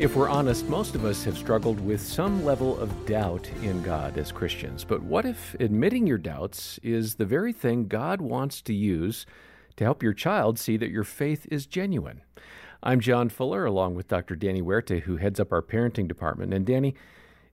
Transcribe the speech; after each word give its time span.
If 0.00 0.16
we're 0.16 0.30
honest, 0.30 0.66
most 0.66 0.94
of 0.94 1.04
us 1.04 1.24
have 1.24 1.36
struggled 1.36 1.78
with 1.78 2.00
some 2.00 2.42
level 2.42 2.80
of 2.80 3.04
doubt 3.04 3.46
in 3.62 3.82
God 3.82 4.16
as 4.16 4.32
Christians. 4.32 4.82
But 4.82 5.02
what 5.02 5.26
if 5.26 5.54
admitting 5.60 6.06
your 6.06 6.16
doubts 6.16 6.80
is 6.82 7.16
the 7.16 7.26
very 7.26 7.52
thing 7.52 7.86
God 7.86 8.22
wants 8.22 8.62
to 8.62 8.72
use 8.72 9.26
to 9.76 9.84
help 9.84 10.02
your 10.02 10.14
child 10.14 10.58
see 10.58 10.78
that 10.78 10.88
your 10.88 11.04
faith 11.04 11.46
is 11.50 11.66
genuine? 11.66 12.22
I'm 12.82 13.00
John 13.00 13.28
Fuller, 13.28 13.66
along 13.66 13.94
with 13.94 14.08
Dr. 14.08 14.36
Danny 14.36 14.62
Huerta, 14.62 15.00
who 15.00 15.18
heads 15.18 15.38
up 15.38 15.52
our 15.52 15.60
parenting 15.60 16.08
department. 16.08 16.54
And 16.54 16.64
Danny, 16.64 16.94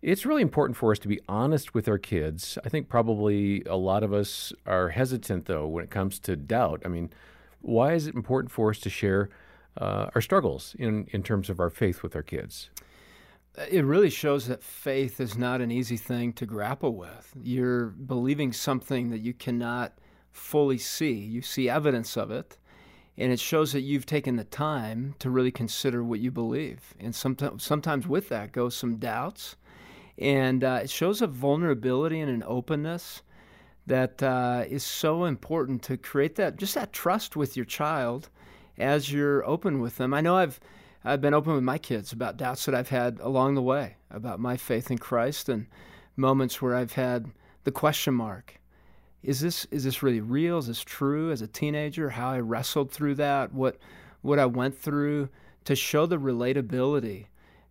it's 0.01 0.25
really 0.25 0.41
important 0.41 0.77
for 0.77 0.93
us 0.93 0.99
to 0.99 1.09
be 1.09 1.19
honest 1.27 1.73
with 1.73 1.89
our 1.89 1.97
kids. 1.97 2.57
I 2.63 2.69
think 2.69 2.87
probably 2.87 3.61
a 3.65 3.75
lot 3.75 4.03
of 4.03 4.13
us 4.13 4.53
are 4.65 4.87
hesitant, 4.87 5.47
though, 5.47 5.67
when 5.67 5.83
it 5.83 5.89
comes 5.89 6.17
to 6.19 6.37
doubt. 6.37 6.81
I 6.85 6.87
mean, 6.87 7.09
why 7.59 7.91
is 7.91 8.07
it 8.07 8.15
important 8.15 8.53
for 8.53 8.69
us 8.69 8.79
to 8.79 8.89
share 8.89 9.27
uh, 9.77 10.09
our 10.15 10.21
struggles 10.21 10.75
in, 10.79 11.07
in 11.11 11.23
terms 11.23 11.49
of 11.49 11.59
our 11.59 11.69
faith 11.69 12.03
with 12.03 12.15
our 12.15 12.23
kids? 12.23 12.69
It 13.69 13.83
really 13.85 14.11
shows 14.11 14.47
that 14.47 14.63
faith 14.63 15.19
is 15.19 15.37
not 15.37 15.61
an 15.61 15.71
easy 15.71 15.97
thing 15.97 16.33
to 16.33 16.45
grapple 16.45 16.95
with. 16.95 17.33
You're 17.41 17.87
believing 17.87 18.53
something 18.53 19.09
that 19.09 19.21
you 19.21 19.33
cannot 19.33 19.93
fully 20.31 20.77
see. 20.77 21.13
You 21.13 21.41
see 21.41 21.67
evidence 21.67 22.15
of 22.15 22.29
it, 22.29 22.57
and 23.17 23.31
it 23.31 23.39
shows 23.39 23.73
that 23.73 23.81
you've 23.81 24.05
taken 24.05 24.35
the 24.35 24.43
time 24.43 25.15
to 25.19 25.31
really 25.31 25.51
consider 25.51 26.03
what 26.03 26.19
you 26.19 26.29
believe. 26.29 26.93
And 26.99 27.15
sometimes, 27.15 27.63
sometimes 27.63 28.07
with 28.07 28.29
that 28.29 28.51
goes 28.51 28.75
some 28.75 28.97
doubts, 28.97 29.55
and 30.19 30.63
uh, 30.63 30.81
it 30.83 30.89
shows 30.91 31.21
a 31.21 31.27
vulnerability 31.27 32.19
and 32.19 32.29
an 32.29 32.43
openness 32.45 33.23
that 33.87 34.21
uh, 34.21 34.65
is 34.67 34.83
so 34.83 35.25
important 35.25 35.81
to 35.81 35.97
create 35.97 36.35
that 36.35 36.57
just 36.57 36.75
that 36.75 36.93
trust 36.93 37.35
with 37.35 37.55
your 37.55 37.65
child 37.65 38.29
as 38.77 39.11
you're 39.11 39.45
open 39.45 39.79
with 39.79 39.97
them. 39.97 40.13
I 40.13 40.21
know 40.21 40.35
I've 40.35 40.59
I've 41.03 41.21
been 41.21 41.33
open 41.33 41.53
with 41.53 41.63
my 41.63 41.77
kids 41.77 42.11
about 42.11 42.37
doubts 42.37 42.65
that 42.65 42.75
I've 42.75 42.89
had 42.89 43.19
along 43.19 43.55
the 43.55 43.61
way 43.61 43.95
about 44.11 44.39
my 44.39 44.57
faith 44.57 44.91
in 44.91 44.97
Christ 44.97 45.47
and 45.47 45.67
moments 46.15 46.61
where 46.61 46.75
I've 46.75 46.93
had 46.93 47.31
the 47.63 47.71
question 47.71 48.13
mark. 48.13 48.59
Is 49.23 49.39
this 49.39 49.65
is 49.71 49.83
this 49.83 50.03
really 50.03 50.21
real? 50.21 50.57
Is 50.57 50.67
this 50.67 50.81
true 50.81 51.31
as 51.31 51.41
a 51.41 51.47
teenager? 51.47 52.09
How 52.09 52.31
I 52.31 52.39
wrestled 52.39 52.91
through 52.91 53.15
that, 53.15 53.53
what 53.53 53.77
what 54.21 54.39
I 54.39 54.45
went 54.45 54.77
through 54.77 55.29
to 55.65 55.75
show 55.75 56.05
the 56.05 56.17
relatability 56.17 57.25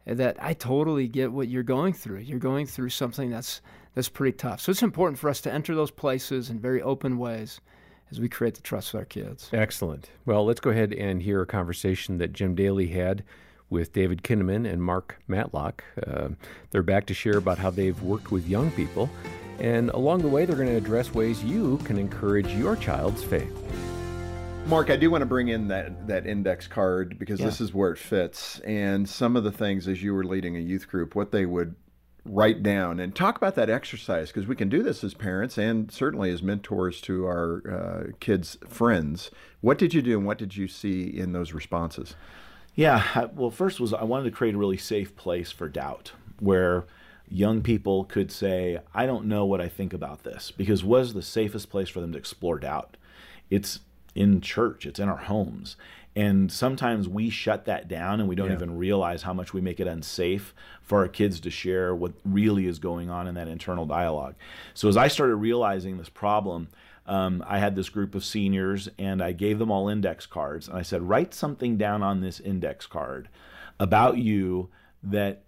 that 0.06 0.36
I 0.40 0.52
totally 0.52 1.08
get 1.08 1.32
what 1.32 1.48
you're 1.48 1.62
going 1.62 1.92
through. 1.92 2.20
You're 2.20 2.38
going 2.38 2.66
through 2.66 2.90
something 2.90 3.30
that's 3.30 3.60
that's 3.94 4.08
pretty 4.08 4.36
tough. 4.36 4.60
So 4.60 4.70
it's 4.70 4.82
important 4.82 5.18
for 5.18 5.28
us 5.28 5.40
to 5.42 5.52
enter 5.52 5.74
those 5.74 5.90
places 5.90 6.50
in 6.50 6.60
very 6.60 6.82
open 6.82 7.18
ways 7.18 7.60
as 8.10 8.20
we 8.20 8.28
create 8.28 8.54
the 8.54 8.62
trust 8.62 8.92
with 8.92 9.00
our 9.00 9.04
kids. 9.04 9.50
Excellent. 9.52 10.10
Well, 10.24 10.44
let's 10.44 10.60
go 10.60 10.70
ahead 10.70 10.92
and 10.92 11.22
hear 11.22 11.42
a 11.42 11.46
conversation 11.46 12.18
that 12.18 12.32
Jim 12.32 12.54
Daly 12.54 12.88
had 12.88 13.24
with 13.68 13.92
David 13.92 14.22
Kinnaman 14.22 14.70
and 14.70 14.82
Mark 14.82 15.20
Matlock. 15.26 15.82
Uh, 16.06 16.28
they're 16.70 16.82
back 16.82 17.06
to 17.06 17.14
share 17.14 17.36
about 17.36 17.58
how 17.58 17.70
they've 17.70 18.00
worked 18.02 18.30
with 18.30 18.46
young 18.46 18.70
people. 18.72 19.10
And 19.58 19.90
along 19.90 20.22
the 20.22 20.28
way, 20.28 20.44
they're 20.44 20.56
going 20.56 20.68
to 20.68 20.76
address 20.76 21.14
ways 21.14 21.42
you 21.42 21.78
can 21.78 21.98
encourage 21.98 22.48
your 22.52 22.76
child's 22.76 23.24
faith. 23.24 23.52
Mark, 24.66 24.90
I 24.90 24.96
do 24.96 25.10
want 25.10 25.22
to 25.22 25.26
bring 25.26 25.48
in 25.48 25.68
that, 25.68 26.08
that 26.08 26.26
index 26.26 26.66
card 26.66 27.18
because 27.18 27.40
yeah. 27.40 27.46
this 27.46 27.60
is 27.60 27.72
where 27.72 27.92
it 27.92 27.98
fits. 27.98 28.60
And 28.60 29.08
some 29.08 29.36
of 29.36 29.44
the 29.44 29.52
things, 29.52 29.88
as 29.88 30.02
you 30.02 30.12
were 30.12 30.24
leading 30.24 30.56
a 30.56 30.60
youth 30.60 30.88
group, 30.88 31.14
what 31.14 31.30
they 31.30 31.46
would 31.46 31.74
write 32.28 32.62
down 32.62 33.00
and 33.00 33.14
talk 33.14 33.36
about 33.36 33.54
that 33.54 33.70
exercise 33.70 34.28
because 34.28 34.46
we 34.46 34.56
can 34.56 34.68
do 34.68 34.82
this 34.82 35.02
as 35.04 35.14
parents 35.14 35.58
and 35.58 35.90
certainly 35.90 36.30
as 36.30 36.42
mentors 36.42 37.00
to 37.02 37.26
our 37.26 37.62
uh, 37.70 38.12
kids' 38.20 38.58
friends. 38.68 39.30
What 39.60 39.78
did 39.78 39.94
you 39.94 40.02
do 40.02 40.18
and 40.18 40.26
what 40.26 40.38
did 40.38 40.56
you 40.56 40.68
see 40.68 41.04
in 41.04 41.32
those 41.32 41.52
responses? 41.52 42.14
Yeah, 42.74 43.26
well, 43.34 43.50
first 43.50 43.80
was 43.80 43.94
I 43.94 44.04
wanted 44.04 44.24
to 44.24 44.36
create 44.36 44.54
a 44.54 44.58
really 44.58 44.76
safe 44.76 45.16
place 45.16 45.50
for 45.50 45.68
doubt 45.68 46.12
where 46.40 46.84
young 47.28 47.62
people 47.62 48.04
could 48.04 48.30
say, 48.30 48.78
I 48.94 49.06
don't 49.06 49.26
know 49.26 49.44
what 49.44 49.60
I 49.60 49.68
think 49.68 49.92
about 49.92 50.24
this 50.24 50.50
because 50.50 50.84
was 50.84 51.14
the 51.14 51.22
safest 51.22 51.70
place 51.70 51.88
for 51.88 52.00
them 52.00 52.12
to 52.12 52.18
explore 52.18 52.58
doubt. 52.58 52.96
It's 53.50 53.80
in 54.14 54.40
church, 54.40 54.86
it's 54.86 55.00
in 55.00 55.08
our 55.08 55.16
homes. 55.16 55.76
And 56.16 56.50
sometimes 56.50 57.10
we 57.10 57.28
shut 57.28 57.66
that 57.66 57.88
down 57.88 58.20
and 58.20 58.28
we 58.28 58.34
don't 58.34 58.48
yeah. 58.48 58.54
even 58.54 58.78
realize 58.78 59.22
how 59.22 59.34
much 59.34 59.52
we 59.52 59.60
make 59.60 59.80
it 59.80 59.86
unsafe 59.86 60.54
for 60.80 61.00
our 61.00 61.08
kids 61.08 61.40
to 61.40 61.50
share 61.50 61.94
what 61.94 62.14
really 62.24 62.66
is 62.66 62.78
going 62.78 63.10
on 63.10 63.26
in 63.26 63.34
that 63.34 63.48
internal 63.48 63.84
dialogue. 63.84 64.34
So 64.72 64.88
as 64.88 64.96
I 64.96 65.08
started 65.08 65.36
realizing 65.36 65.98
this 65.98 66.08
problem, 66.08 66.68
um, 67.06 67.44
I 67.46 67.58
had 67.58 67.76
this 67.76 67.90
group 67.90 68.14
of 68.14 68.24
seniors 68.24 68.88
and 68.98 69.22
I 69.22 69.32
gave 69.32 69.58
them 69.58 69.70
all 69.70 69.90
index 69.90 70.24
cards. 70.24 70.68
And 70.68 70.78
I 70.78 70.82
said, 70.82 71.02
write 71.02 71.34
something 71.34 71.76
down 71.76 72.02
on 72.02 72.22
this 72.22 72.40
index 72.40 72.86
card 72.86 73.28
about 73.78 74.16
you 74.16 74.70
that 75.02 75.42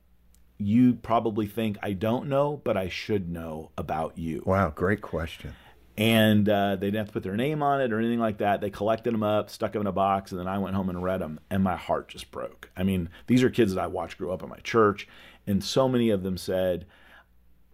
you 0.58 0.94
probably 0.96 1.46
think 1.46 1.78
I 1.82 1.94
don't 1.94 2.28
know, 2.28 2.60
but 2.62 2.76
I 2.76 2.90
should 2.90 3.30
know 3.30 3.70
about 3.78 4.18
you. 4.18 4.42
Wow, 4.44 4.68
great 4.68 5.00
question 5.00 5.54
and 5.98 6.48
uh, 6.48 6.76
they 6.76 6.86
didn't 6.86 6.98
have 6.98 7.06
to 7.08 7.12
put 7.12 7.24
their 7.24 7.36
name 7.36 7.60
on 7.60 7.80
it 7.80 7.92
or 7.92 7.98
anything 7.98 8.20
like 8.20 8.38
that. 8.38 8.60
They 8.60 8.70
collected 8.70 9.12
them 9.12 9.24
up, 9.24 9.50
stuck 9.50 9.72
them 9.72 9.80
in 9.80 9.88
a 9.88 9.92
box, 9.92 10.30
and 10.30 10.38
then 10.38 10.46
I 10.46 10.56
went 10.58 10.76
home 10.76 10.88
and 10.88 11.02
read 11.02 11.20
them, 11.20 11.40
and 11.50 11.62
my 11.62 11.74
heart 11.74 12.08
just 12.08 12.30
broke. 12.30 12.70
I 12.76 12.84
mean, 12.84 13.10
these 13.26 13.42
are 13.42 13.50
kids 13.50 13.74
that 13.74 13.82
I 13.82 13.88
watched 13.88 14.16
grow 14.16 14.30
up 14.30 14.44
in 14.44 14.48
my 14.48 14.60
church, 14.60 15.08
and 15.44 15.62
so 15.62 15.88
many 15.88 16.10
of 16.10 16.22
them 16.22 16.38
said, 16.38 16.86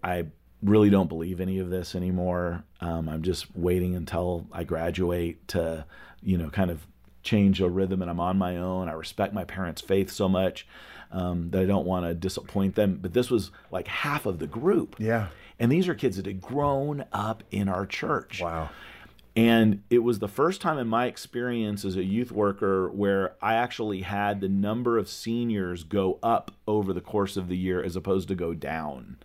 "I 0.03 0.25
really 0.63 0.89
don't 0.89 1.11
believe 1.11 1.39
any 1.39 1.59
of 1.59 1.69
this 1.69 1.95
anymore. 1.95 2.65
Um, 2.81 3.11
I'm 3.11 3.23
just 3.23 3.55
waiting 3.55 3.95
until 3.95 4.47
I 4.51 4.65
graduate 4.65 5.47
to, 5.49 5.85
you 6.23 6.39
know, 6.39 6.49
kind 6.49 6.71
of 6.71 6.87
change 7.23 7.61
a 7.61 7.69
rhythm, 7.69 8.01
and 8.01 8.11
I'm 8.11 8.21
on 8.21 8.39
my 8.39 8.57
own. 8.57 8.89
I 8.89 8.93
respect 8.93 9.35
my 9.35 9.45
parents' 9.45 9.83
faith 9.83 10.11
so 10.11 10.31
much." 10.31 10.67
Um, 11.13 11.51
that 11.51 11.61
I 11.61 11.65
don't 11.65 11.87
want 11.87 12.07
to 12.07 12.15
disappoint 12.15 12.75
them. 12.75 12.99
But 13.01 13.13
this 13.13 13.31
was 13.31 13.53
like 13.71 13.87
half 13.87 14.27
of 14.27 14.41
the 14.41 14.49
group. 14.49 14.97
Yeah. 14.99 15.29
And 15.59 15.71
these 15.71 15.89
are 15.89 15.95
kids 15.95 16.17
that 16.17 16.27
had 16.27 16.41
grown 16.41 17.05
up 17.13 17.45
in 17.51 17.69
our 17.69 17.87
church. 17.87 18.41
Wow. 18.41 18.71
And 19.37 19.83
it 19.91 19.99
was 19.99 20.21
the 20.21 20.29
first 20.29 20.61
time 20.61 20.79
in 20.79 20.87
my 20.87 21.07
experience 21.07 21.85
as 21.85 21.97
a 21.97 22.05
youth 22.05 22.31
worker 22.31 22.89
where 22.89 23.35
I 23.43 23.55
actually 23.55 24.03
had 24.03 24.41
the 24.41 24.49
number 24.49 24.97
of 24.97 25.09
seniors 25.09 25.83
go 25.83 26.21
up 26.23 26.53
over 26.69 26.93
the 26.93 27.01
course 27.01 27.37
of 27.37 27.49
the 27.49 27.57
year 27.57 27.83
as 27.83 27.97
opposed 27.97 28.29
to 28.29 28.37
go 28.37 28.55
down 28.55 29.17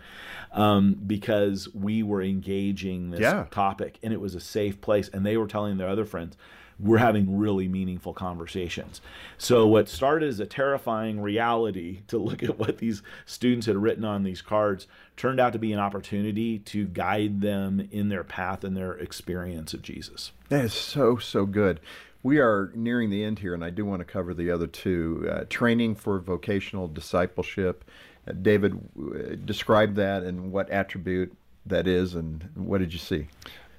um, 0.52 0.96
because 1.06 1.72
we 1.76 2.02
were 2.02 2.24
engaging 2.24 3.12
this 3.12 3.20
yeah. 3.20 3.46
topic 3.52 4.00
and 4.02 4.12
it 4.12 4.20
was 4.20 4.34
a 4.34 4.40
safe 4.40 4.82
place. 4.82 5.10
And 5.10 5.24
they 5.24 5.38
were 5.38 5.48
telling 5.48 5.78
their 5.78 5.90
other 5.90 6.06
friends, 6.06 6.36
we're 6.80 6.98
having 6.98 7.38
really 7.38 7.68
meaningful 7.68 8.14
conversations. 8.14 9.02
So, 9.38 9.68
what 9.68 9.90
started 9.90 10.30
as 10.30 10.40
a 10.40 10.46
terrifying 10.46 11.20
reality 11.22 12.02
to 12.08 12.18
look 12.18 12.44
at 12.44 12.58
what 12.58 12.78
these 12.78 13.02
students 13.26 13.68
had 13.68 13.78
written 13.78 14.06
on 14.06 14.24
these 14.24 14.42
cards 14.42 14.88
turned 15.18 15.40
out 15.40 15.54
to 15.54 15.60
be 15.60 15.74
an 15.74 15.80
opportunity 15.80 16.60
to 16.60 16.86
guide 16.86 17.42
them 17.42 17.88
in 17.92 18.10
their 18.10 18.24
path 18.24 18.64
and 18.64 18.76
their 18.76 18.94
experience 18.94 19.74
of 19.74 19.82
Jesus. 19.82 20.32
That 20.48 20.66
is 20.66 20.74
so, 20.74 21.18
so 21.18 21.46
good. 21.46 21.80
We 22.22 22.40
are 22.40 22.72
nearing 22.76 23.10
the 23.10 23.24
end 23.24 23.40
here, 23.40 23.54
and 23.54 23.64
I 23.64 23.70
do 23.70 23.86
want 23.86 24.00
to 24.00 24.06
cover 24.06 24.34
the 24.34 24.52
other 24.52 24.68
two 24.68 25.30
uh, 25.32 25.46
training 25.50 25.96
for 25.96 26.20
vocational 26.20 26.88
discipleship. 26.88 27.86
Uh, 28.28 28.34
David, 28.34 28.78
uh, 28.98 29.36
describe 29.46 29.96
that 29.96 30.24
and 30.24 30.52
what 30.52 30.70
attribute 30.70 31.34
that 31.66 31.88
is, 31.88 32.16
and 32.16 32.50
what 32.56 32.80
did 32.80 32.92
you 32.92 33.00
see? 33.00 33.28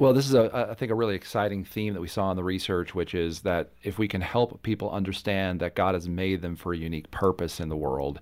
Well, 0.00 0.14
this 0.14 0.26
is 0.26 0.32
a 0.32 0.70
I 0.70 0.72
think 0.72 0.90
a 0.90 0.94
really 0.94 1.14
exciting 1.14 1.62
theme 1.62 1.92
that 1.92 2.00
we 2.00 2.08
saw 2.08 2.30
in 2.30 2.36
the 2.38 2.42
research, 2.42 2.94
which 2.94 3.14
is 3.14 3.42
that 3.42 3.68
if 3.82 3.98
we 3.98 4.08
can 4.08 4.22
help 4.22 4.62
people 4.62 4.90
understand 4.90 5.60
that 5.60 5.74
God 5.74 5.92
has 5.92 6.08
made 6.08 6.40
them 6.40 6.56
for 6.56 6.72
a 6.72 6.76
unique 6.78 7.10
purpose 7.10 7.60
in 7.60 7.68
the 7.68 7.76
world, 7.76 8.18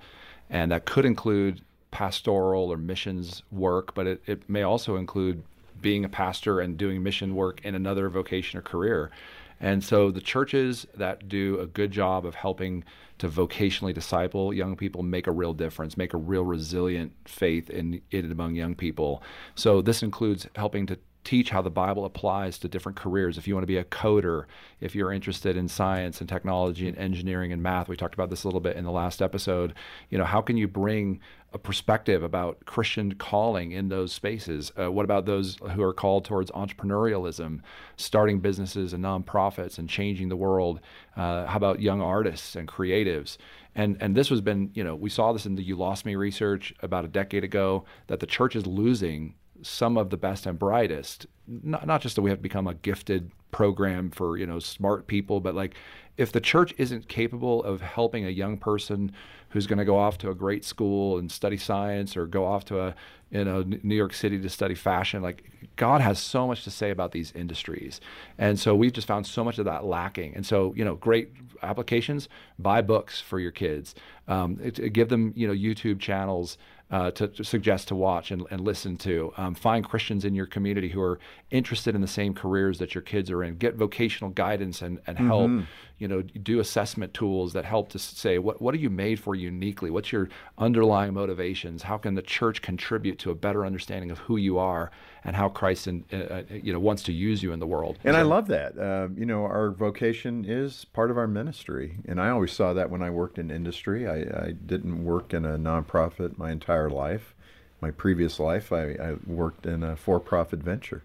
and 0.50 0.72
that 0.72 0.86
could 0.86 1.04
include 1.04 1.60
pastoral 1.92 2.72
or 2.72 2.76
missions 2.76 3.44
work, 3.52 3.94
but 3.94 4.08
it, 4.08 4.22
it 4.26 4.50
may 4.50 4.64
also 4.64 4.96
include 4.96 5.44
being 5.80 6.04
a 6.04 6.08
pastor 6.08 6.58
and 6.58 6.76
doing 6.76 7.00
mission 7.00 7.36
work 7.36 7.60
in 7.64 7.76
another 7.76 8.08
vocation 8.08 8.58
or 8.58 8.62
career. 8.62 9.12
And 9.60 9.82
so 9.82 10.10
the 10.10 10.20
churches 10.20 10.84
that 10.96 11.28
do 11.28 11.60
a 11.60 11.66
good 11.66 11.92
job 11.92 12.26
of 12.26 12.34
helping 12.34 12.82
to 13.18 13.28
vocationally 13.28 13.94
disciple 13.94 14.52
young 14.52 14.76
people 14.76 15.02
make 15.02 15.26
a 15.26 15.32
real 15.32 15.52
difference, 15.52 15.96
make 15.96 16.14
a 16.14 16.18
real 16.18 16.44
resilient 16.44 17.12
faith 17.24 17.70
in 17.70 18.00
it 18.10 18.24
among 18.24 18.54
young 18.54 18.74
people. 18.74 19.22
So 19.54 19.80
this 19.80 20.02
includes 20.02 20.48
helping 20.54 20.86
to 20.86 20.98
teach 21.24 21.50
how 21.50 21.60
the 21.60 21.70
Bible 21.70 22.04
applies 22.04 22.58
to 22.58 22.68
different 22.68 22.96
careers. 22.96 23.36
If 23.36 23.46
you 23.46 23.54
want 23.54 23.62
to 23.62 23.68
be 23.68 23.76
a 23.76 23.84
coder, 23.84 24.44
if 24.80 24.94
you're 24.94 25.12
interested 25.12 25.56
in 25.56 25.68
science 25.68 26.20
and 26.20 26.28
technology 26.28 26.88
and 26.88 26.96
engineering 26.96 27.52
and 27.52 27.62
math, 27.62 27.88
we 27.88 27.96
talked 27.96 28.14
about 28.14 28.30
this 28.30 28.44
a 28.44 28.48
little 28.48 28.60
bit 28.60 28.76
in 28.76 28.84
the 28.84 28.90
last 28.90 29.20
episode. 29.20 29.74
You 30.10 30.18
know, 30.18 30.24
how 30.24 30.40
can 30.40 30.56
you 30.56 30.68
bring 30.68 31.20
a 31.52 31.58
perspective 31.58 32.22
about 32.22 32.64
Christian 32.66 33.14
calling 33.14 33.72
in 33.72 33.88
those 33.88 34.12
spaces? 34.12 34.70
Uh, 34.78 34.92
what 34.92 35.04
about 35.04 35.26
those 35.26 35.56
who 35.72 35.82
are 35.82 35.94
called 35.94 36.24
towards 36.24 36.50
entrepreneurialism, 36.52 37.60
starting 37.96 38.40
businesses 38.40 38.92
and 38.92 39.04
nonprofits 39.04 39.78
and 39.78 39.88
changing 39.88 40.28
the 40.28 40.36
world? 40.36 40.80
Uh, 41.16 41.46
how 41.46 41.56
about 41.56 41.80
young 41.80 42.00
artists 42.00 42.54
and 42.54 42.68
creatives? 42.68 43.38
And 43.74 43.96
and 44.00 44.16
this 44.16 44.28
has 44.28 44.40
been, 44.40 44.70
you 44.74 44.84
know, 44.84 44.94
we 44.94 45.10
saw 45.10 45.32
this 45.32 45.46
in 45.46 45.56
the 45.56 45.62
You 45.62 45.76
Lost 45.76 46.04
Me 46.04 46.16
research 46.16 46.74
about 46.80 47.04
a 47.04 47.08
decade 47.08 47.44
ago 47.44 47.84
that 48.08 48.20
the 48.20 48.26
church 48.26 48.56
is 48.56 48.66
losing 48.66 49.34
some 49.62 49.96
of 49.96 50.10
the 50.10 50.16
best 50.16 50.46
and 50.46 50.58
brightest. 50.58 51.26
Not, 51.46 51.86
not 51.86 52.02
just 52.02 52.16
that 52.16 52.22
we 52.22 52.30
have 52.30 52.42
become 52.42 52.66
a 52.66 52.74
gifted 52.74 53.30
program 53.50 54.10
for 54.10 54.36
you 54.36 54.46
know 54.46 54.58
smart 54.58 55.06
people, 55.06 55.40
but 55.40 55.54
like 55.54 55.74
if 56.16 56.32
the 56.32 56.40
church 56.40 56.74
isn't 56.76 57.08
capable 57.08 57.62
of 57.62 57.80
helping 57.80 58.26
a 58.26 58.30
young 58.30 58.58
person 58.58 59.12
who's 59.50 59.66
going 59.66 59.78
to 59.78 59.84
go 59.84 59.96
off 59.96 60.18
to 60.18 60.28
a 60.28 60.34
great 60.34 60.64
school 60.64 61.16
and 61.16 61.30
study 61.30 61.56
science 61.56 62.16
or 62.16 62.26
go 62.26 62.44
off 62.44 62.64
to 62.66 62.80
a 62.80 62.94
you 63.30 63.44
know 63.44 63.62
New 63.62 63.94
York 63.94 64.12
City 64.12 64.38
to 64.38 64.48
study 64.48 64.74
fashion 64.74 65.22
like 65.22 65.50
God 65.76 66.00
has 66.00 66.18
so 66.18 66.46
much 66.46 66.64
to 66.64 66.70
say 66.70 66.90
about 66.90 67.12
these 67.12 67.32
industries 67.32 68.00
and 68.36 68.58
so 68.58 68.74
we've 68.74 68.92
just 68.92 69.06
found 69.06 69.26
so 69.26 69.44
much 69.44 69.58
of 69.58 69.64
that 69.66 69.84
lacking 69.84 70.34
and 70.34 70.44
so 70.44 70.74
you 70.76 70.84
know 70.84 70.96
great 70.96 71.30
applications 71.62 72.28
buy 72.58 72.82
books 72.82 73.20
for 73.20 73.38
your 73.38 73.52
kids 73.52 73.94
um, 74.28 74.58
it 74.62 74.92
give 74.92 75.08
them 75.08 75.32
you 75.36 75.46
know 75.46 75.54
YouTube 75.54 76.00
channels 76.00 76.58
uh, 76.90 77.10
to, 77.12 77.28
to, 77.28 77.44
suggest 77.44 77.88
to 77.88 77.94
watch 77.94 78.30
and, 78.30 78.46
and 78.50 78.60
listen 78.60 78.96
to. 78.96 79.32
Um, 79.36 79.54
find 79.54 79.84
Christians 79.84 80.24
in 80.24 80.34
your 80.34 80.46
community 80.46 80.88
who 80.88 81.00
are 81.00 81.18
interested 81.50 81.94
in 81.94 82.00
the 82.00 82.06
same 82.06 82.34
careers 82.34 82.78
that 82.78 82.94
your 82.94 83.02
kids 83.02 83.30
are 83.30 83.42
in. 83.44 83.56
Get 83.56 83.74
vocational 83.74 84.30
guidance 84.30 84.80
and, 84.82 85.00
and 85.06 85.18
help. 85.18 85.50
Mm-hmm. 85.50 85.64
You 85.98 86.06
know, 86.06 86.22
do 86.22 86.60
assessment 86.60 87.12
tools 87.12 87.52
that 87.54 87.64
help 87.64 87.88
to 87.90 87.98
say 87.98 88.38
what 88.38 88.62
what 88.62 88.72
are 88.74 88.78
you 88.78 88.90
made 88.90 89.18
for 89.18 89.34
uniquely? 89.34 89.90
What's 89.90 90.12
your 90.12 90.28
underlying 90.56 91.14
motivations? 91.14 91.82
How 91.82 91.98
can 91.98 92.14
the 92.14 92.22
church 92.22 92.62
contribute 92.62 93.18
to 93.20 93.30
a 93.30 93.34
better 93.34 93.66
understanding 93.66 94.10
of 94.10 94.18
who 94.18 94.36
you 94.36 94.58
are 94.58 94.90
and 95.24 95.34
how 95.34 95.48
Christ 95.48 95.88
in, 95.88 96.04
uh, 96.12 96.16
uh 96.16 96.42
you 96.50 96.72
know 96.72 96.78
wants 96.78 97.02
to 97.04 97.12
use 97.12 97.42
you 97.42 97.52
in 97.52 97.58
the 97.58 97.66
world? 97.66 97.98
And 98.04 98.14
so, 98.14 98.20
I 98.20 98.22
love 98.22 98.46
that. 98.46 98.78
Uh, 98.78 99.08
you 99.16 99.26
know, 99.26 99.44
our 99.44 99.70
vocation 99.70 100.44
is 100.44 100.84
part 100.84 101.10
of 101.10 101.18
our 101.18 101.26
ministry, 101.26 101.96
and 102.06 102.20
I 102.20 102.30
always 102.30 102.52
saw 102.52 102.72
that 102.74 102.90
when 102.90 103.02
I 103.02 103.10
worked 103.10 103.38
in 103.38 103.50
industry. 103.50 104.06
I, 104.06 104.46
I 104.46 104.52
didn't 104.52 105.04
work 105.04 105.34
in 105.34 105.44
a 105.44 105.58
nonprofit 105.58 106.38
my 106.38 106.52
entire 106.52 106.90
life. 106.90 107.34
My 107.80 107.90
previous 107.90 108.40
life, 108.40 108.72
I, 108.72 108.90
I 108.92 109.16
worked 109.26 109.66
in 109.66 109.82
a 109.82 109.96
for 109.96 110.18
profit 110.18 110.60
venture. 110.60 111.02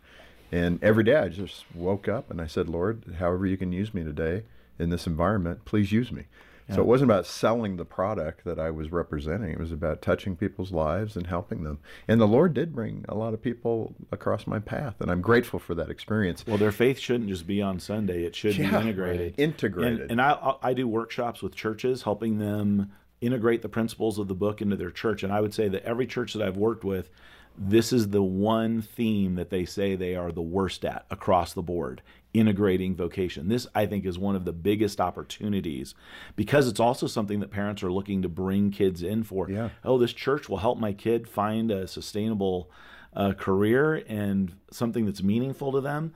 And 0.54 0.84
every 0.84 1.04
day 1.04 1.16
I 1.16 1.30
just 1.30 1.66
woke 1.74 2.08
up 2.08 2.30
and 2.30 2.40
I 2.40 2.46
said, 2.46 2.70
Lord, 2.70 3.16
however 3.18 3.48
you 3.48 3.58
can 3.58 3.72
use 3.72 3.92
me 3.92 4.04
today 4.04 4.44
in 4.80 4.90
this 4.90 5.08
environment, 5.08 5.66
please 5.66 5.92
use 5.92 6.12
me. 6.12 6.26
Yeah. 6.70 6.76
So 6.76 6.82
it 6.82 6.88
wasn't 6.88 7.12
about 7.12 7.26
selling 7.26 7.76
the 7.76 7.86
product 7.86 8.46
that 8.46 8.58
I 8.58 8.72
was 8.72 8.92
representing. 8.92 9.52
It 9.52 9.60
was 9.60 9.72
about 9.72 10.02
touching 10.02 10.38
people's 10.38 10.72
lives 10.72 11.18
and 11.18 11.28
helping 11.28 11.64
them. 11.64 11.80
And 12.08 12.22
the 12.22 12.28
Lord 12.28 12.54
did 12.54 12.74
bring 12.74 13.04
a 13.10 13.16
lot 13.16 13.34
of 13.34 13.42
people 13.42 13.96
across 14.12 14.48
my 14.48 14.60
path, 14.60 15.02
and 15.02 15.12
I'm 15.12 15.22
grateful 15.22 15.60
for 15.60 15.76
that 15.76 15.90
experience. 15.90 16.46
Well, 16.48 16.58
their 16.58 16.72
faith 16.72 17.00
shouldn't 17.00 17.30
just 17.30 17.46
be 17.46 17.62
on 17.62 17.80
Sunday; 17.80 18.24
it 18.24 18.36
should 18.36 18.56
yeah, 18.56 18.70
be 18.70 18.76
integrated. 18.78 19.36
Integrated. 19.38 20.02
And, 20.02 20.12
and 20.12 20.22
I, 20.22 20.56
I 20.62 20.74
do 20.74 20.88
workshops 20.88 21.42
with 21.42 21.54
churches, 21.54 22.04
helping 22.04 22.40
them 22.40 22.94
integrate 23.20 23.62
the 23.62 23.70
principles 23.70 24.20
of 24.20 24.28
the 24.28 24.36
book 24.36 24.62
into 24.62 24.76
their 24.76 24.92
church. 24.92 25.24
And 25.24 25.34
I 25.34 25.42
would 25.42 25.54
say 25.54 25.68
that 25.70 25.84
every 25.84 26.08
church 26.08 26.34
that 26.34 26.42
I've 26.42 26.58
worked 26.58 26.84
with, 26.84 27.10
this 27.58 27.94
is 27.94 28.10
the 28.10 28.24
one 28.24 28.82
theme 28.82 29.36
that 29.36 29.50
they 29.50 29.66
say 29.66 29.96
they 29.96 30.16
are 30.16 30.32
the 30.32 30.42
worst 30.42 30.84
at 30.86 31.06
across 31.10 31.54
the 31.54 31.62
board 31.62 32.02
integrating 32.34 32.96
vocation. 32.96 33.48
This, 33.48 33.68
I 33.76 33.86
think, 33.86 34.06
is 34.06 34.18
one 34.18 34.36
of 34.36 34.44
the 34.44 34.54
biggest 34.54 35.00
opportunities 35.00 35.94
because 36.36 36.68
it's 36.68 36.80
also 36.80 37.06
something 37.08 37.40
that 37.42 37.52
parents 37.52 37.84
are 37.84 37.92
looking 37.92 38.24
to 38.24 38.30
bring 38.30 38.72
kids 38.72 39.04
in 39.04 39.24
for. 39.24 39.50
Yeah. 39.50 39.70
Oh, 39.84 39.98
this 39.98 40.14
church 40.14 40.50
will 40.50 40.58
help 40.58 40.80
my 40.80 40.94
kid 40.94 41.28
find 41.28 41.70
a 41.70 41.88
sustainable 41.88 42.72
uh, 43.16 43.34
career 43.34 44.04
and 44.08 44.56
something 44.72 45.06
that's 45.06 45.22
meaningful 45.22 45.72
to 45.74 45.82
them 45.82 46.14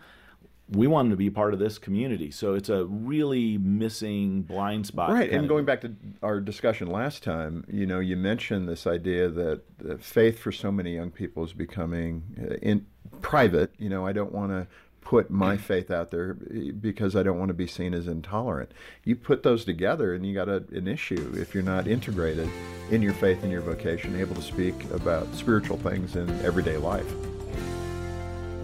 we 0.69 0.88
want 0.88 1.06
them 1.06 1.12
to 1.12 1.18
be 1.18 1.30
part 1.30 1.54
of 1.54 1.60
this 1.60 1.78
community. 1.78 2.30
So 2.30 2.54
it's 2.54 2.69
a 2.69 2.86
really 2.86 3.58
missing 3.58 4.42
blind 4.42 4.86
spot. 4.86 5.12
Right. 5.12 5.31
And 5.31 5.48
going 5.48 5.66
back 5.66 5.81
to 5.81 5.96
our 6.22 6.42
discussion 6.42 6.88
last 6.88 7.24
time, 7.24 7.66
you 7.72 7.86
know, 7.86 8.00
you 8.00 8.18
mentioned 8.18 8.68
this 8.68 8.86
idea 8.86 9.30
that 9.30 9.62
faith 10.00 10.40
for 10.40 10.52
so 10.52 10.72
many 10.72 10.96
young 10.96 11.12
people 11.12 11.44
is 11.46 11.54
becoming 11.54 12.24
uh, 12.40 12.56
in 12.56 12.86
private. 13.22 13.74
You 13.78 13.90
know, 13.90 14.06
I 14.06 14.12
don't 14.12 14.34
want 14.34 14.52
to 14.52 14.68
put 15.00 15.30
my 15.31 15.56
faith 15.58 15.90
out 15.90 16.12
there 16.12 16.34
because 16.34 17.16
I 17.16 17.24
don't 17.24 17.40
want 17.40 17.50
to 17.50 17.54
be 17.56 17.68
seen 17.68 17.94
as 17.94 18.08
intolerant. 18.08 18.74
You 19.06 19.16
put 19.16 19.44
those 19.44 19.64
together 19.64 20.14
and 20.14 20.25
you 20.25 20.34
got 20.34 20.50
a, 20.50 20.66
an 20.74 20.88
issue 20.88 21.34
if 21.38 21.54
you're 21.54 21.64
not 21.64 21.88
integrated 21.88 22.50
in 22.92 23.02
your 23.02 23.14
faith 23.14 23.42
and 23.44 23.52
your 23.52 23.62
vocation, 23.62 24.19
able 24.19 24.36
to 24.36 24.42
speak 24.42 24.75
about 24.92 25.34
spiritual 25.34 25.78
things 25.78 26.18
in 26.18 26.30
everyday 26.42 26.78
life. 26.78 27.14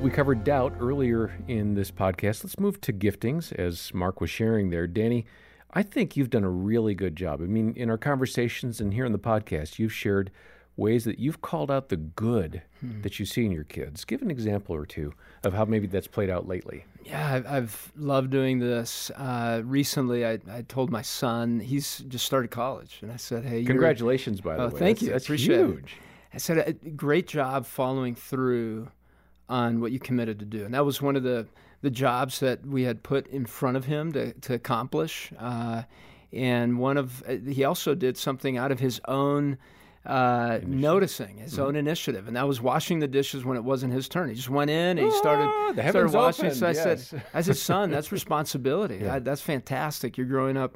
We 0.02 0.10
covered 0.10 0.44
doubt 0.44 0.74
earlier 0.80 1.34
in 1.48 1.76
this 1.76 1.90
podcast. 1.90 2.44
Let's 2.44 2.60
move 2.60 2.82
to 2.82 2.94
giftings, 2.94 3.54
as 3.54 3.94
Mark 3.94 4.20
was 4.20 4.30
sharing 4.30 4.70
there. 4.70 4.88
Danny, 4.88 5.26
I 5.74 5.82
think 5.84 6.18
you've 6.18 6.30
done 6.30 6.44
a 6.44 6.50
really 6.50 6.94
good 6.94 7.16
job. 7.16 7.42
I 7.42 7.46
mean, 7.46 7.74
in 7.76 7.90
our 7.90 7.98
conversations 7.98 8.82
and 8.82 8.94
here 8.94 9.06
in 9.06 9.12
the 9.12 9.20
podcast, 9.20 9.80
you've 9.80 9.94
shared 9.94 10.32
ways 10.76 11.04
that 11.04 11.20
you've 11.20 11.42
called 11.42 11.70
out 11.70 11.90
the 11.90 11.98
good 11.98 12.62
hmm. 12.80 13.02
that 13.02 13.20
you 13.20 13.26
see 13.26 13.46
in 13.46 13.52
your 13.52 13.64
kids. 13.64 14.06
Give 14.06 14.22
an 14.22 14.32
example 14.32 14.76
or 14.76 14.86
two 14.86 15.14
of 15.44 15.54
how 15.54 15.66
maybe 15.66 15.88
that's 15.88 16.08
played 16.08 16.30
out 16.30 16.48
lately. 16.48 16.86
Yeah, 17.04 17.42
I've 17.48 17.92
loved 17.96 18.30
doing 18.30 18.60
this. 18.60 19.12
Uh, 19.12 19.62
recently, 19.64 20.26
I, 20.26 20.40
I, 20.50 20.62
told 20.68 20.90
my 20.90 21.02
son 21.02 21.60
he's 21.60 22.00
just 22.00 22.26
started 22.26 22.50
college, 22.50 23.00
and 23.02 23.12
I 23.12 23.18
said, 23.18 23.44
"Hey, 23.44 23.66
congratulations, 23.66 24.40
by 24.40 24.56
the 24.56 24.64
oh, 24.64 24.68
way. 24.68 24.80
Thank 24.80 24.98
that's, 25.00 25.02
you. 25.02 25.10
That's 25.12 25.26
Appreciate 25.26 25.58
huge. 25.58 25.98
It. 25.98 26.36
I 26.36 26.38
said, 26.38 26.98
"Great 26.98 27.28
job 27.28 27.66
following 27.66 28.16
through." 28.16 28.90
On 29.54 29.80
what 29.80 29.92
you 29.92 30.00
committed 30.00 30.40
to 30.40 30.46
do. 30.46 30.66
And 30.66 30.74
that 30.74 30.84
was 30.84 31.00
one 31.00 31.16
of 31.16 31.22
the, 31.22 31.46
the 31.84 31.92
jobs 31.92 32.40
that 32.40 32.66
we 32.66 32.82
had 32.82 33.04
put 33.04 33.28
in 33.28 33.46
front 33.46 33.78
of 33.78 33.86
him 33.86 34.12
to, 34.14 34.34
to 34.34 34.56
accomplish. 34.56 35.32
Uh, 35.38 35.84
and 36.32 36.80
one 36.80 36.98
of 36.98 37.24
he 37.48 37.64
also 37.64 37.94
did 37.94 38.18
something 38.18 38.58
out 38.58 38.72
of 38.72 38.80
his 38.80 39.00
own 39.08 39.60
uh, 40.08 40.60
noticing 40.66 41.38
his 41.38 41.54
mm-hmm. 41.54 41.62
own 41.62 41.76
initiative, 41.76 42.28
and 42.28 42.36
that 42.36 42.48
was 42.48 42.60
washing 42.60 42.98
the 42.98 43.08
dishes 43.08 43.46
when 43.46 43.56
it 43.56 43.64
wasn't 43.64 43.94
his 43.94 44.10
turn. 44.10 44.28
He 44.30 44.36
just 44.36 44.50
went 44.50 44.72
in 44.72 44.98
and 44.98 45.00
he 45.00 45.12
started, 45.12 45.46
oh, 45.48 45.74
started 45.74 46.12
washing. 46.12 46.52
So 46.52 46.68
I 46.68 46.72
yes. 46.72 47.08
said, 47.08 47.24
as 47.36 47.46
his 47.46 47.62
son, 47.62 47.92
that's 47.92 48.12
responsibility. 48.12 49.02
yeah. 49.04 49.16
I, 49.16 49.20
that's 49.20 49.42
fantastic. 49.42 50.18
You're 50.18 50.26
growing 50.26 50.58
up 50.58 50.76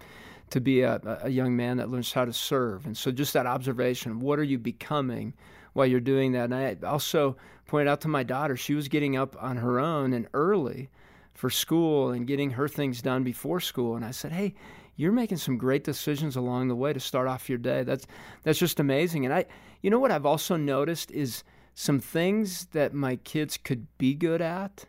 to 0.51 0.61
be 0.61 0.81
a, 0.81 1.01
a 1.23 1.29
young 1.29 1.57
man 1.57 1.77
that 1.77 1.89
learns 1.89 2.13
how 2.13 2.25
to 2.25 2.31
serve, 2.31 2.85
and 2.85 2.95
so 2.95 3.11
just 3.11 3.33
that 3.33 3.47
observation. 3.47 4.19
What 4.19 4.37
are 4.37 4.43
you 4.43 4.59
becoming? 4.59 5.33
While 5.77 5.85
you're 5.85 5.99
doing 5.99 6.31
that. 6.31 6.45
And 6.45 6.55
I 6.55 6.75
also 6.87 7.37
pointed 7.67 7.87
out 7.87 8.01
to 8.01 8.07
my 8.07 8.23
daughter, 8.23 8.57
she 8.57 8.73
was 8.73 8.87
getting 8.87 9.15
up 9.15 9.35
on 9.39 9.57
her 9.57 9.79
own 9.79 10.11
and 10.11 10.27
early 10.33 10.89
for 11.35 11.51
school 11.51 12.09
and 12.09 12.25
getting 12.25 12.49
her 12.51 12.67
things 12.67 12.99
done 12.99 13.23
before 13.23 13.59
school. 13.59 13.95
And 13.95 14.03
I 14.03 14.09
said, 14.09 14.31
hey, 14.31 14.55
you're 14.95 15.11
making 15.11 15.37
some 15.37 15.55
great 15.55 15.83
decisions 15.83 16.35
along 16.35 16.67
the 16.67 16.75
way 16.75 16.93
to 16.93 16.99
start 16.99 17.27
off 17.27 17.47
your 17.47 17.59
day. 17.59 17.83
That's 17.83 18.07
that's 18.41 18.57
just 18.57 18.79
amazing. 18.79 19.25
And 19.25 19.33
I, 19.33 19.45
you 19.83 19.91
know 19.91 19.99
what 19.99 20.09
I've 20.09 20.25
also 20.25 20.57
noticed 20.57 21.11
is 21.11 21.43
some 21.75 21.99
things 21.99 22.65
that 22.71 22.95
my 22.95 23.17
kids 23.17 23.55
could 23.57 23.85
be 23.99 24.15
good 24.15 24.41
at, 24.41 24.85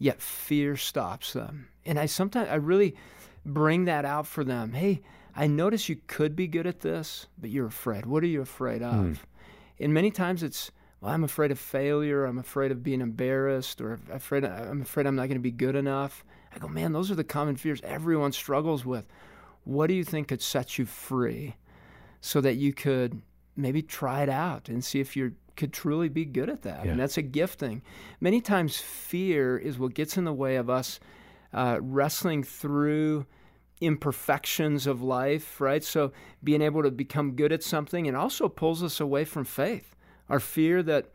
yet 0.00 0.20
fear 0.20 0.76
stops 0.76 1.32
them. 1.32 1.68
And 1.86 1.96
I 1.96 2.06
sometimes 2.06 2.48
I 2.50 2.56
really 2.56 2.96
bring 3.46 3.84
that 3.84 4.04
out 4.04 4.26
for 4.26 4.42
them. 4.42 4.72
Hey, 4.72 5.02
I 5.36 5.46
notice 5.46 5.88
you 5.88 5.98
could 6.08 6.34
be 6.34 6.48
good 6.48 6.66
at 6.66 6.80
this, 6.80 7.28
but 7.38 7.50
you're 7.50 7.66
afraid. 7.66 8.04
What 8.04 8.24
are 8.24 8.28
you 8.28 8.40
afraid 8.40 8.82
of? 8.82 8.94
Mm 8.94 9.16
and 9.78 9.92
many 9.92 10.10
times 10.10 10.42
it's 10.42 10.70
well, 11.00 11.12
I'm 11.12 11.24
afraid 11.24 11.50
of 11.50 11.58
failure. 11.58 12.24
I'm 12.24 12.38
afraid 12.38 12.70
of 12.70 12.82
being 12.82 13.02
embarrassed, 13.02 13.82
or 13.82 14.00
afraid 14.10 14.42
I'm 14.42 14.80
afraid 14.80 15.06
I'm 15.06 15.16
not 15.16 15.26
going 15.26 15.36
to 15.36 15.40
be 15.40 15.50
good 15.50 15.76
enough. 15.76 16.24
I 16.54 16.58
go, 16.58 16.66
man, 16.66 16.92
those 16.92 17.10
are 17.10 17.14
the 17.14 17.24
common 17.24 17.56
fears 17.56 17.80
everyone 17.84 18.32
struggles 18.32 18.86
with. 18.86 19.06
What 19.64 19.88
do 19.88 19.94
you 19.94 20.02
think 20.02 20.28
could 20.28 20.40
set 20.40 20.78
you 20.78 20.86
free, 20.86 21.56
so 22.22 22.40
that 22.40 22.54
you 22.54 22.72
could 22.72 23.20
maybe 23.54 23.82
try 23.82 24.22
it 24.22 24.30
out 24.30 24.70
and 24.70 24.82
see 24.82 24.98
if 24.98 25.14
you 25.14 25.34
could 25.56 25.74
truly 25.74 26.08
be 26.08 26.24
good 26.24 26.48
at 26.48 26.62
that? 26.62 26.86
Yeah. 26.86 26.92
And 26.92 27.00
that's 27.00 27.18
a 27.18 27.22
gifting. 27.22 27.82
Many 28.18 28.40
times, 28.40 28.78
fear 28.78 29.58
is 29.58 29.78
what 29.78 29.92
gets 29.92 30.16
in 30.16 30.24
the 30.24 30.32
way 30.32 30.56
of 30.56 30.70
us 30.70 31.00
uh, 31.52 31.80
wrestling 31.82 32.44
through 32.44 33.26
imperfections 33.84 34.86
of 34.86 35.02
life, 35.02 35.60
right? 35.60 35.82
So 35.82 36.12
being 36.42 36.62
able 36.62 36.82
to 36.82 36.90
become 36.90 37.32
good 37.32 37.52
at 37.52 37.62
something 37.62 38.06
and 38.06 38.16
also 38.16 38.48
pulls 38.48 38.82
us 38.82 39.00
away 39.00 39.24
from 39.24 39.44
faith. 39.44 39.94
Our 40.28 40.40
fear 40.40 40.82
that 40.82 41.10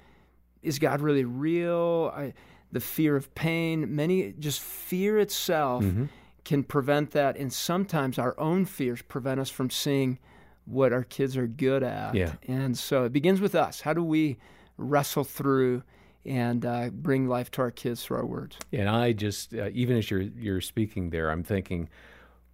is 0.61 0.79
God 0.79 1.01
really 1.01 1.25
real? 1.25 2.11
I, 2.15 2.33
the 2.71 2.79
fear 2.79 3.15
of 3.15 3.33
pain, 3.35 3.95
many 3.95 4.33
just 4.37 4.61
fear 4.61 5.17
itself 5.17 5.83
mm-hmm. 5.83 6.05
can 6.45 6.63
prevent 6.63 7.11
that. 7.11 7.37
And 7.37 7.51
sometimes 7.51 8.19
our 8.19 8.39
own 8.39 8.65
fears 8.65 9.01
prevent 9.01 9.39
us 9.39 9.49
from 9.49 9.69
seeing 9.69 10.19
what 10.65 10.93
our 10.93 11.03
kids 11.03 11.35
are 11.35 11.47
good 11.47 11.81
at. 11.81 12.13
Yeah. 12.13 12.33
And 12.47 12.77
so 12.77 13.05
it 13.05 13.13
begins 13.13 13.41
with 13.41 13.55
us. 13.55 13.81
How 13.81 13.93
do 13.93 14.03
we 14.03 14.37
wrestle 14.77 15.23
through? 15.23 15.83
and 16.25 16.65
uh, 16.65 16.89
bring 16.91 17.27
life 17.27 17.49
to 17.51 17.61
our 17.61 17.71
kids 17.71 18.03
through 18.03 18.17
our 18.17 18.25
words. 18.25 18.57
And 18.71 18.89
I 18.89 19.13
just, 19.13 19.53
uh, 19.53 19.69
even 19.73 19.97
as 19.97 20.11
you're 20.11 20.21
you're 20.21 20.61
speaking 20.61 21.09
there, 21.09 21.31
I'm 21.31 21.43
thinking, 21.43 21.89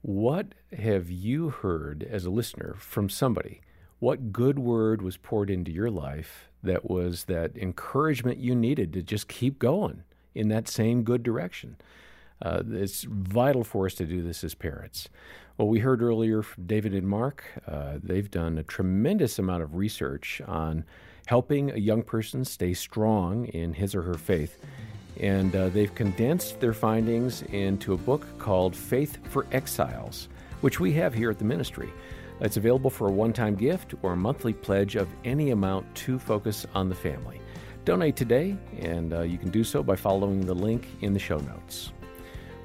what 0.06 0.54
have 0.78 1.10
you 1.10 1.50
heard 1.50 2.04
as 2.04 2.26
a 2.26 2.30
listener 2.30 2.76
from 2.78 3.10
somebody? 3.10 3.62
What 3.98 4.32
good 4.32 4.60
word 4.60 5.02
was 5.02 5.18
poured 5.18 5.50
into 5.50 5.72
your 5.72 5.90
life 5.90 6.52
that 6.62 6.88
was 6.88 7.24
that 7.24 7.58
encouragement 7.58 8.38
you 8.38 8.54
needed 8.54 8.94
to 8.94 9.02
just 9.02 9.28
keep 9.28 9.58
going 9.58 10.04
in 10.36 10.50
that 10.50 10.68
same 10.68 11.02
good 11.02 11.24
direction? 11.24 11.78
Uh, 12.40 12.62
it's 12.70 13.02
vital 13.06 13.64
for 13.64 13.88
us 13.88 13.96
to 13.96 14.06
do 14.06 14.22
this 14.22 14.44
as 14.44 14.54
parents. 14.54 15.10
Well, 15.58 15.70
we 15.70 15.80
heard 15.80 16.04
earlier 16.04 16.44
from 16.44 16.68
David 16.68 16.94
and 16.94 17.08
Mark. 17.08 17.44
Uh, 17.66 17.98
they've 18.04 18.30
done 18.30 18.60
a 18.60 18.64
tremendous 18.64 19.40
amount 19.40 19.64
of 19.64 19.74
research 19.74 20.40
on 20.46 20.86
helping 21.26 21.72
a 21.72 21.78
young 21.78 22.04
person 22.04 22.46
stay 22.46 22.74
strong 22.74 23.46
in 23.48 23.74
his 23.74 23.96
or 23.96 24.02
her 24.02 24.16
faith 24.16 24.58
and 25.20 25.56
uh, 25.56 25.70
they've 25.70 25.96
condensed 25.96 26.60
their 26.60 26.74
findings 26.74 27.42
into 27.44 27.94
a 27.94 27.98
book 27.98 28.26
called 28.38 28.76
Faith 28.76 29.18
for 29.30 29.46
Exiles. 29.52 30.28
which 30.62 30.80
we 30.80 30.92
have 30.94 31.14
here 31.14 31.30
at 31.30 31.38
the 31.38 31.46
ministry. 31.46 31.92
It's 32.42 32.58
available 32.58 32.90
for 32.90 33.08
a 33.08 33.12
one 33.12 33.34
time 33.34 33.56
gift 33.56 33.94
or 34.02 34.14
a 34.14 34.18
monthly 34.18 34.54
pledge 34.54 34.96
of 34.96 35.08
any 35.24 35.52
amount 35.52 35.94
to 35.96 36.18
focus 36.18 36.66
on 36.74 36.90
the 36.90 36.96
family. 36.96 37.40
Donate 37.84 38.16
today, 38.16 38.58
and 38.80 39.14
uh, 39.14 39.22
you 39.22 39.38
can 39.38 39.52
do 39.52 39.64
so 39.64 39.84
by 39.84 39.96
following 39.96 40.42
the 40.42 40.56
link 40.56 40.88
in 41.02 41.14
the 41.14 41.20
show 41.20 41.38
notes. 41.38 41.92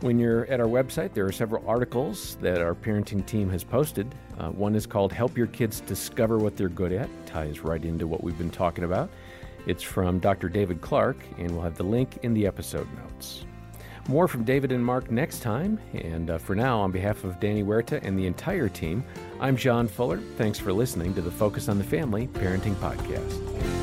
When 0.00 0.19
you're 0.19 0.47
at 0.47 0.61
our 0.61 0.66
website, 0.66 1.12
there 1.12 1.26
are 1.26 1.33
several 1.33 1.62
articles 1.69 2.37
that 2.40 2.62
our 2.62 2.75
parenting 2.75 3.25
team 3.26 3.50
has 3.50 3.62
posted. 3.62 4.14
Uh, 4.38 4.49
one 4.49 4.75
is 4.75 4.87
called 4.87 5.12
Help 5.12 5.37
Your 5.37 5.47
Kids 5.49 5.80
Discover 5.83 6.38
What 6.38 6.57
They're 6.57 6.71
Good 6.71 6.92
At, 6.92 7.11
ties 7.26 7.61
right 7.61 7.85
into 7.85 8.07
what 8.07 8.25
we've 8.25 8.38
been 8.38 8.50
talking 8.50 8.85
about. 8.85 9.11
It's 9.66 9.83
from 9.83 10.19
Dr. 10.19 10.49
David 10.49 10.80
Clark, 10.80 11.19
and 11.37 11.50
we'll 11.50 11.61
have 11.61 11.76
the 11.76 11.85
link 11.85 12.19
in 12.23 12.33
the 12.33 12.47
episode 12.47 12.88
notes. 12.97 13.45
More 14.09 14.26
from 14.26 14.42
David 14.42 14.73
and 14.73 14.85
Mark 14.85 15.11
next 15.11 15.40
time. 15.40 15.78
And 15.92 16.30
uh, 16.30 16.38
for 16.38 16.54
now, 16.54 16.80
on 16.80 16.90
behalf 16.90 17.23
of 17.25 17.38
Danny 17.38 17.62
Huerta 17.62 18.00
and 18.02 18.19
the 18.19 18.26
entire 18.26 18.71
team, 18.71 19.04
I'm 19.38 19.54
John 19.54 19.87
Fuller. 19.87 20.19
Thanks 20.38 20.59
for 20.59 20.73
listening 20.73 21.12
to 21.12 21.21
the 21.21 21.30
Focus 21.30 21.69
on 21.69 21.76
the 21.76 21.85
Family 21.85 22.26
Parenting 22.28 22.75
Podcast. 22.76 23.79